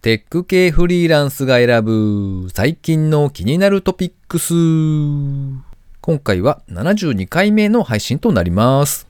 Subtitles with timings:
[0.00, 4.54] テック系フリーランスが選ぶ最近の気になるトピックス。
[6.00, 9.08] 今回は72回目の配信となります。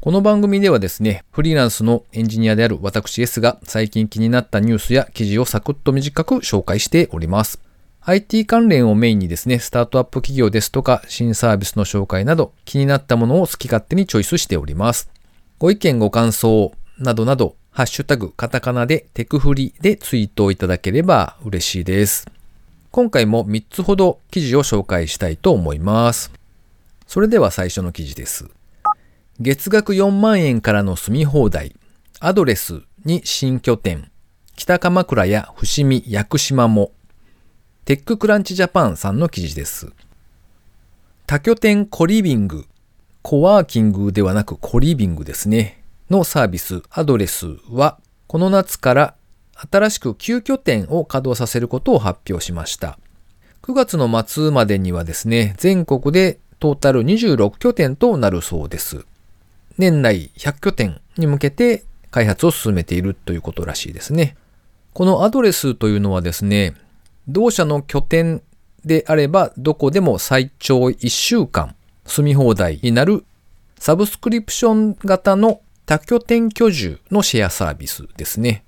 [0.00, 7.60] この番組ではですね、フリーランスのエンジニアである私 S が最近気になったニュースや記事をサクッと短く紹介しております。
[8.00, 15.10] IT 関連をメインにですね、スタートアップ企業ですとか新サービスの紹介など気になったものを好き勝手にチョイスしております。
[15.58, 22.26] ご意見ご感想などなど、ハッシュタグカタカナでテクフリでツイートをいただければ嬉しいです。
[22.90, 26.32] 今回も3つほど記事を紹介したいと思います。
[27.06, 28.48] それでは最初の記事です。
[29.40, 31.76] 月額4万円からの住み放題、
[32.18, 34.10] アドレスに新拠点、
[34.54, 36.92] 北鎌倉や伏見、屋久島も、
[37.84, 39.92] テッククランチジャパンさんの記事です。
[41.26, 42.64] 多拠点コリビング、
[43.20, 49.14] コワーキングではなくコリビングですね、のサービス、アドレスは、この夏から
[49.70, 52.98] 新しく9拠点を稼働させることを発表しました。
[53.62, 59.04] 9月の末までにはですね、全国でトータル26拠点となるそうです。
[59.78, 64.36] 年内100拠点に向けて開発を進めているということらしいですね。
[64.92, 66.74] このアドレスというのはですね、
[67.28, 68.42] 同社の拠点
[68.84, 71.74] であればどこでも最長1週間
[72.06, 73.24] 住み放題になる
[73.78, 78.64] サブスクリプション型の多拠点居住のシェアサービスですね。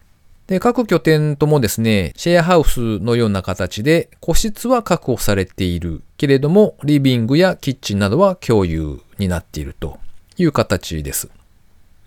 [0.46, 9.98] で、各拠点ともですね、シェアハウスのような形で個室は確保されているけれども、リビングやキッチンなどは共有になっていると
[10.38, 11.28] いう形です。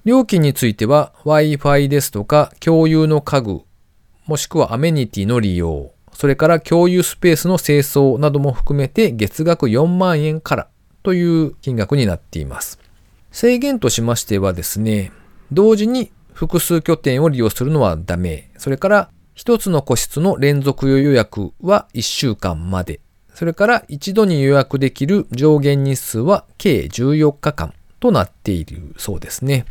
[0.05, 3.61] 料金については Wi-Fi ですとか共有の家具、
[4.25, 10.67] もしくはアメニティの利用、それから共有スペースの清掃なども含めて月額4万円から
[11.03, 12.80] という金額になっています。
[13.31, 15.11] 制限としましてはですね、
[15.51, 18.51] 同時に複数拠点を利用するのはダメ。
[18.57, 22.99] それから一つの個室の連続予約は1週間まで。
[23.33, 29.65] それから一度に予約できる上限日数は計14日間となっているそうですね。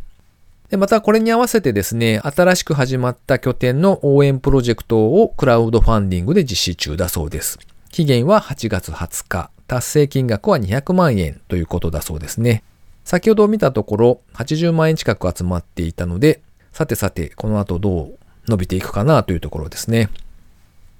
[0.69, 7.59] でまたこれに合わせてですね、新しく始まった拠点の応援プロジェクトをクラウドファンディングで実施中だそうです。
[7.91, 9.51] 期限は8月20日。
[9.67, 12.63] 達成金額は200万円ということだそうですね。
[13.03, 16.41] 先ほど見たところ80万円近く集まっていたので、
[16.71, 18.17] さてさてこの後どう
[18.47, 20.09] 伸びていくかなというところですね。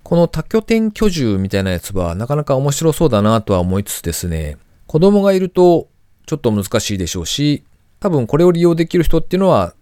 [0.03, 4.57] この多拠点居住みたいなやつはなかなか面白そうだなとは思いつつですね、
[4.87, 5.87] 子供がいると
[6.25, 7.63] ちょっと難しいでしょうし、
[7.99, 9.73] 多分これを利用できる人っていうのは、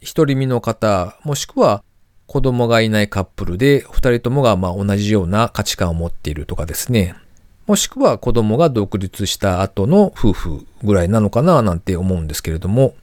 [0.00, 1.82] 一人身の方、もしくは
[2.26, 7.14] 子供がいないカップルで、二人ともがまあ同じような価値観を持っているとかですね。
[7.68, 12.94] もしくは子供が独立した後の夫婦ぐらいなのかななんて思うんですけれども、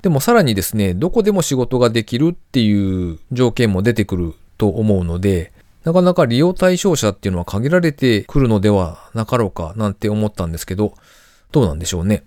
[0.00, 5.50] でもさらにですね、どこでも仕事ができるっていう条件も出てくると思うので、
[5.82, 10.94] なかなか利用対象者っていうのは限られてくるのではなかろうかなんて思ったんですけど、
[11.50, 12.22] どうなんでしょうね。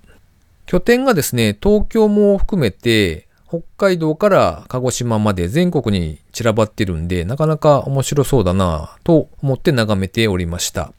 [0.65, 10.91] 拠点がですね、東京も含めて、北海道から鹿児島まで全国に散らばってるんで、なかなか面白そうだなぁと思って眺めておりました。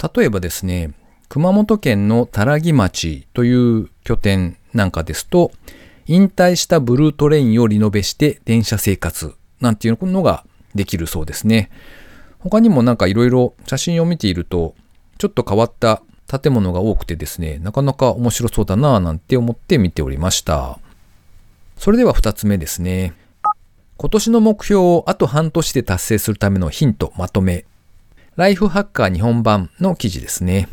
[0.00, 0.92] 例えばですね、
[1.28, 5.52] 熊本県の多良木町という拠点なんかですと、
[6.06, 10.44] 引退したブルートレインをリノベして電車生活なんていうのが
[10.74, 11.70] できるそうですね。
[12.38, 14.74] 他にもなんかいろいろ写真を見ていると、
[15.18, 20.78] ちょっと変わった建物が多くてですね、なかなか面白そうだなぁなんて思って見ておりました。
[21.76, 23.14] それでは二つ目ですね。
[23.96, 27.64] 今年の目標をあと半年で達成するためのヒントまとめ。
[28.36, 30.70] ライフハッカー日本版の記事ですね。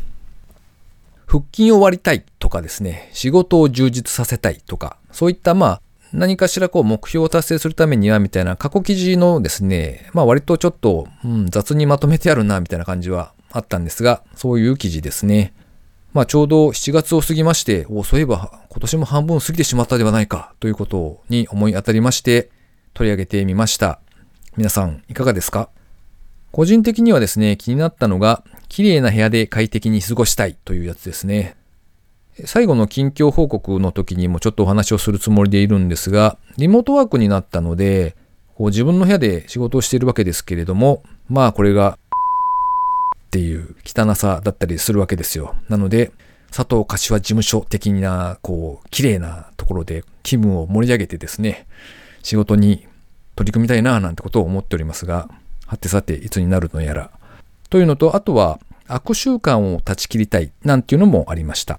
[1.26, 5.82] 腹筋を割りたいとかですね、仕事を充実させたいとか、そういったまあ
[6.14, 15.52] 何かしらこう目標を達成するためにはみたいな過去記事のですね、まあ割とちょっと、うん、雑にまとめてあるなみたいな感じはあったんですが、そういう記事ですね。
[16.14, 22.48] まあちょうど7月を過ぎまして、おそういえば今年も半分過ぎてしまったではないかということに思い当たりまして
[22.94, 24.00] 取り上げてみました。
[24.56, 25.68] 皆さんいかがですか？
[26.52, 31.56] 個人的にはですね、気になったのが、綺麗な部屋で快適に過ごしたいというやつですね。
[32.44, 38.16] 最後の近況報告の時にもちょっとお話をするつもりでいるんですが、リモートワークになったので、
[38.54, 41.98] こう自分の部屋で仕事をしているわけですけれども、まあこれが
[43.26, 45.54] っていう汚さだったりするわけですよ。
[45.68, 46.12] なので、
[46.50, 51.66] 佐藤柏事務所的な、こう、綺麗なところで気分を盛り上げてですね、
[52.22, 52.88] 仕事に
[53.36, 55.28] 取り組みたいななんてことを思っておりますが、
[55.70, 57.12] はてさていつになるのやら。
[57.68, 58.58] というのと、あとは
[58.88, 61.78] 悪習慣を断ち切りたいなんていうのもありました。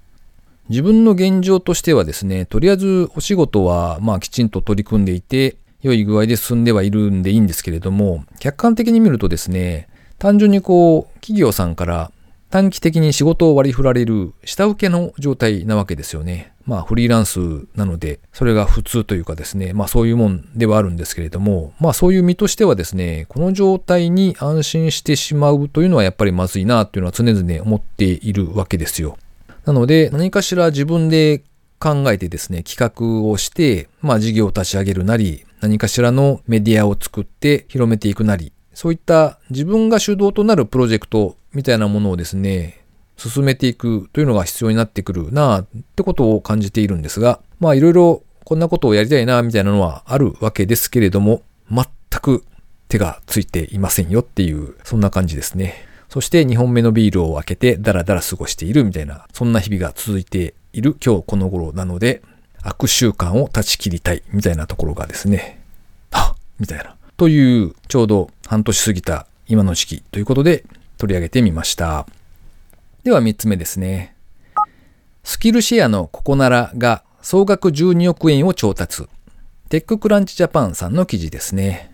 [0.69, 9.89] 自分の現状としてはですね、とりあえずお仕事はまあきちんと取り組んでいて、良い具合で進んではいるんでいいんですけれども、客観的に見るとですね、
[10.19, 12.11] 単純にこう、企業さんから
[12.51, 16.51] 短期的に仕事を割り振られる下請けの状態なわけですよね。
[16.65, 17.39] まあフリーランス
[17.75, 29.17] なので、それが普通というかですね、まあそういうもんではあるんですけれども、まあそういう身としてはですね、この状態に安心してしまうというのはやっぱりまずいなというのは常々思っているわけですよ。
[29.65, 31.43] なので何かしら自分で
[31.79, 32.77] 考えてですね、企
[33.23, 42.81] 画をして、まあ事業を立ち上げるなり、何かしらのメディアを作って広めていくなり、そういった自分が主導となるプロジェクトみたいなものをですね、
[43.17, 51.85] 進めていくというのが必要になってくるなってことを感じているんですが、まあいろいろこんなことをやりたいなみたいなのはあるわけですけれども、全
[52.21, 52.43] く
[52.87, 55.85] 手がついていませんよっていう、そんな感じですね。
[56.09, 62.21] そして2本目のビールを開けてダラダラ過ごしているみたいな、そんな日々が続いている今日この頃なので、
[62.63, 65.61] 悪習慣を断ち切りたいみたいなところがですね、
[66.11, 66.95] はっみたいな。
[67.17, 70.63] という、ちょうど半年過ぎた今の時期ということで
[71.01, 72.05] 取り上げてみました。
[73.03, 74.15] では3つ目ですね。
[75.23, 79.07] スキルシェアのココナラが総額12億円を調達。
[79.69, 81.91] テッククランチジャパンさんの記事ですね。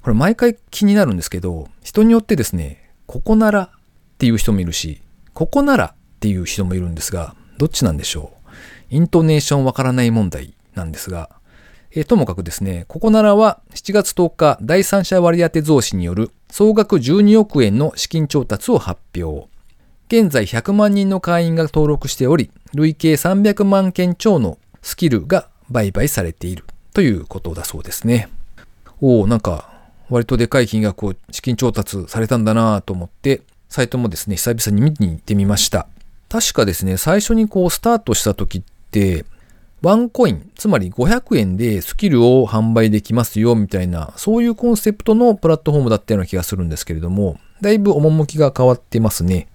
[0.00, 3.70] これ毎回気になるんですけど、人によってですね、ココナラっ
[4.16, 5.02] ていう人もいるし、
[5.34, 8.48] ココナラっていう人もいるんですが、どっちなんでしょう？
[8.88, 11.28] イントネーションわからない問題なんですが、
[11.92, 19.48] えー、ともかくですね、ココナラは7月10日第三者割当増資による総額12億円の資金調達を発表。
[20.06, 26.64] 現在100万人の会員が登録しており、累計300万件超のスキルが売買されている
[26.94, 28.28] ということだそうですね。
[29.00, 29.70] おお、なんか
[30.08, 35.88] 割とでかい金額を資金調達されたんだなぁと思って、サイトもですね、久々に見に行ってみました。
[36.28, 39.24] 確かですね、最初にこうスタートした時って、
[39.82, 49.48] ワンコイン、つまり500円でスキルを販売できますよみたいな、そういうコンセプトのプラットフォームだったような気がするんですけれども、だいぶ趣が変わってますね。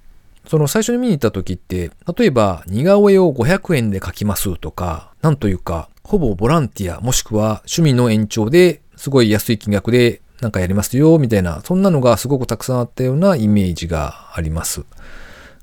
[0.47, 14.85] その最初に見に行った時って、例えば似顔絵を500円で描きますとか、なんというか、ほぼボランティアもしくは趣味の延長ですごい安い金額でなんかやりますよみたいな、そんなのがすごくたくさんあったようなイメージがあります。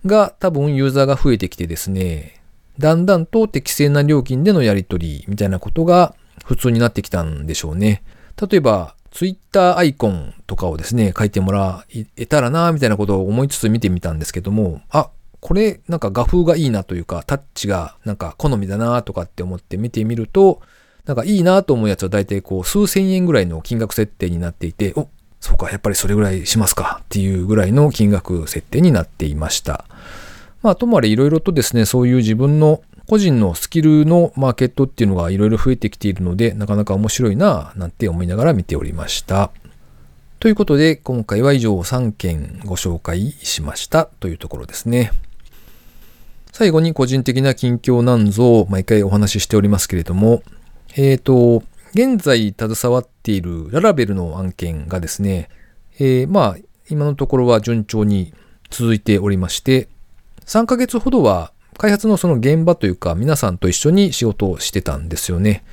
[0.06, 2.41] が多分ユーザーが増えてきてですね、
[2.82, 8.02] だんだんと適正な料金でのやり取りみたいなことが普通になってきたんでしょうね。
[8.50, 11.86] 例えば、ツイッターアイコンとかをですね、書いてもら
[12.16, 20.60] えたらな、みたいなことを思いつつ見てみたんですけども、あ、これなんか画風がいいなというか、タッチがなんか好みだなとかって思って見てみると、
[21.06, 25.08] なんかいいなと思うやつは大体こう数千円ぐらいの金額設定になっていて、お、
[25.40, 29.84] そうか、やっぱりそれぐらいしますかっていうぐらいの金額設定になっていました。
[30.62, 39.50] まあ、ともあれいろいろとですね、そういう自分の個人のスキルのマーケットっていうのがいろいろ増えてきているので、なかなか面白いななんて思いながら見ておりました。
[40.38, 45.12] ということで、今回は以上3件ご紹介しましたというところですね。
[46.52, 50.42] 最後に個人的な近況なんぞを毎回お話ししておりますけれども、
[50.96, 51.62] えっ、ー、と、
[51.94, 55.48] 現在携わっているララベルの案件がですね、
[55.98, 56.56] えー、まあ、
[56.88, 58.34] 今のところは順調に
[58.70, 59.88] 続いておりまして、
[60.46, 65.64] 3ヶ月ほどは開発のその現場というか皆さんと一緒に仕事をしてたんですよね。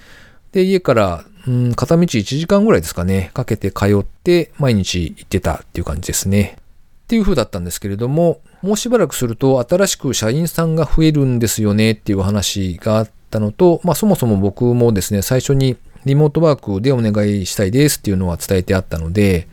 [0.51, 6.57] で、家から、うん、片道1時間ぐらいですかね、かけて通って毎日行ってたっていう感じですね。
[7.03, 19.47] っていう風だったんですけれども、もうしばらくすると新しく社員さんが増えるんですよねっていう話があったのと、まあそもそも僕もですね、最初にリモートワークでお願いしたいですっていうのは伝えてあったので、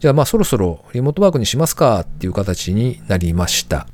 [0.00, 3.86] じゃあまあそろそろリモートワークにしますかっていう形になりました。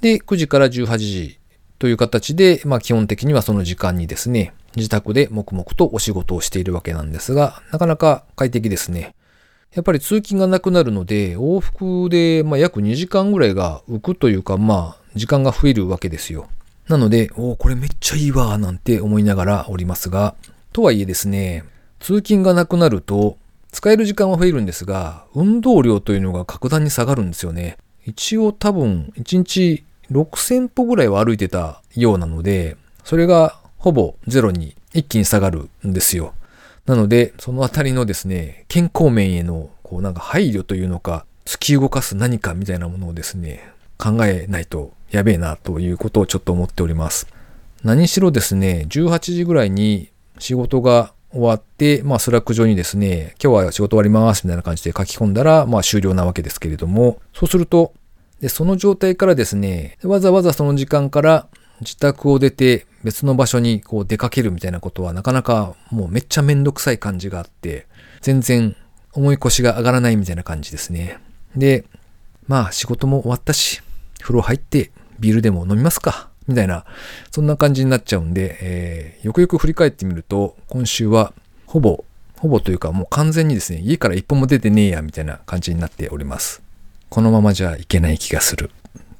[0.00, 1.38] で、9時から18時
[1.78, 9.14] という形で、まあ基本的にはその時間にですね、自宅で黙々とお仕事をしているわけなんですが、なかなか快適ですね。
[9.74, 16.48] やっぱり通勤がなくなるので、往復で、まあ、約2時間ぐらいが浮くというか、まあ、時間が増えるわけですよ。
[16.88, 20.34] なので、おこれめっちゃいいわ、なんて思いながらおりますが、
[20.72, 21.64] とはいえですね、
[22.00, 23.38] 通勤がなくなると、
[23.70, 27.78] 使える時間は増えるんですが、運動量というのが格段に下がるんですよね。
[28.04, 36.34] 一応多分、1日6000歩ぐらいは歩いてたようなので、それがほぼゼロに一気に下がるんですよ。
[36.86, 47.26] なので、そのあたりのですね、健康面への、こうなんか配慮というのか、突き動かす何かみたいなものをですね、考えないとやべえなということをちょっと思っております。
[47.82, 57.92] 何しろですね、18時ぐらいに仕事が終わって、まあ Slack 上にですね、今日は仕事終わりますみたいな感じで書き込んだら、まあ終了なわけですけれども、そうすると、
[58.40, 61.46] で、その状態からですね、わざわざその時間から
[61.80, 67.86] 自宅を出て別の場所にこう出かけるみたいなことはなかなかもうめっちゃめんどくさい感じがあって、
[68.20, 68.76] 全然
[69.12, 71.18] 重い腰が上がらないみたいな感じですね。
[71.56, 71.84] で、
[72.46, 73.82] まあ仕事も終わったし、
[74.20, 76.28] 風呂入ってビールでも飲みますか。
[76.46, 76.84] みたいな、
[77.30, 81.32] そんな感じになっちゃうんで、えー、よくよく振り返ってみると、今週は
[81.66, 82.04] ほぼ、
[82.38, 86.62] ほぼというかもう完全にですね、家から一歩も出てねえや、みたいな感じになっております。
[87.10, 88.70] このままじゃいけない気がする。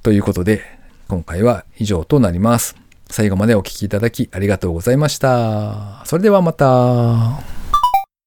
[0.03, 0.63] ということで、
[1.09, 2.77] 今回は以上となります。
[3.11, 6.01] 最後までお聴きいただきありがとうございました。
[6.07, 7.60] それではまた。